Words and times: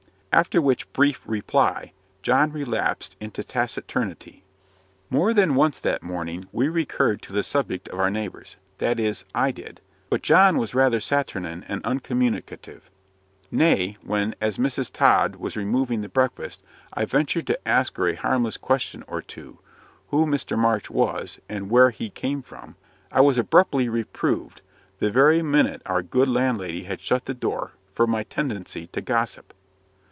After 0.33 0.61
which 0.61 0.91
brief 0.93 1.27
reply 1.27 1.91
John 2.21 2.53
relapsed 2.53 3.17
into 3.19 3.43
taciturnity. 3.43 4.45
More 5.09 5.33
than 5.33 5.55
once 5.55 5.77
that 5.81 6.01
morning 6.01 6.47
we 6.53 6.69
recurred 6.69 7.21
to 7.23 7.33
the 7.33 7.43
subject 7.43 7.89
of 7.89 7.99
our 7.99 8.09
neighbours 8.09 8.55
that 8.77 8.97
is, 8.97 9.25
I 9.35 9.51
did 9.51 9.81
but 10.09 10.21
John 10.21 10.57
was 10.57 10.73
rather 10.73 11.01
saturnine 11.01 11.65
and 11.67 11.83
uncommunicative. 11.83 12.89
Nay, 13.51 13.97
when, 14.01 14.33
as 14.39 14.57
Mrs. 14.57 14.89
Tod 14.89 15.35
was 15.35 15.57
removing 15.57 15.99
the 15.99 16.07
breakfast, 16.07 16.63
I 16.93 17.03
ventured 17.03 17.45
to 17.47 17.67
ask 17.67 17.97
her 17.97 18.07
a 18.07 18.15
harmless 18.15 18.55
question 18.55 19.03
or 19.09 19.21
two 19.21 19.59
who 20.11 20.25
Mr. 20.25 20.57
March 20.57 20.89
was, 20.89 21.41
and 21.49 21.69
where 21.69 21.89
he 21.89 22.09
came 22.09 22.41
from? 22.41 22.77
I 23.11 23.19
was 23.19 23.37
abruptly 23.37 23.89
reproved, 23.89 24.61
the 24.99 25.11
very 25.11 25.41
minute 25.41 25.81
our 25.85 26.01
good 26.01 26.29
landlady 26.29 26.83
had 26.83 27.01
shut 27.01 27.25
the 27.25 27.33
door, 27.33 27.73
for 27.91 28.07
my 28.07 28.23
tendency 28.23 28.87
to 28.93 29.01
"gossip." 29.01 29.53